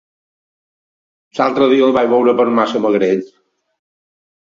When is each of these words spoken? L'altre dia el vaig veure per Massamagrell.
L'altre 1.41 1.69
dia 1.73 1.91
el 1.91 1.95
vaig 1.99 2.11
veure 2.17 2.37
per 2.43 2.49
Massamagrell. 2.59 3.25